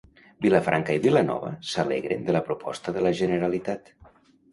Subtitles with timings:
[0.43, 3.93] Vilafranca i Vilanova s'alegren de la proposta de la Generalitat.